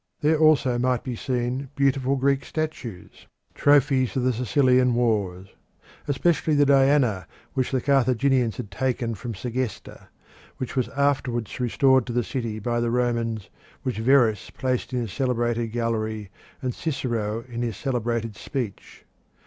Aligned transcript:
There 0.21 0.39
also 0.39 0.79
might 0.79 1.03
be 1.03 1.15
seen 1.15 1.69
beautiful 1.75 2.15
Greek 2.15 2.43
statues, 2.43 3.27
trophies 3.53 4.15
of 4.15 4.23
the 4.23 4.33
Sicilian 4.33 4.95
Wars 4.95 5.49
especially 6.07 6.55
the 6.55 6.65
Diana 6.65 7.27
which 7.53 7.69
the 7.69 7.81
Carthaginians 7.81 8.57
had 8.57 8.71
taken 8.71 9.13
from 9.13 9.35
Segesta, 9.35 10.09
which 10.57 10.75
was 10.75 10.87
afterwards 10.87 11.59
restored 11.59 12.07
to 12.07 12.13
that 12.13 12.23
city 12.23 12.57
by 12.57 12.79
the 12.79 12.89
Romans, 12.89 13.51
which 13.83 13.99
Verres 13.99 14.49
placed 14.49 14.91
in 14.91 15.01
his 15.01 15.13
celebrated 15.13 15.67
gallery 15.67 16.31
and 16.63 16.73
Cicero 16.73 17.43
in 17.47 17.61
his 17.61 17.77
celebrated 17.77 18.35
speech. 18.35 19.05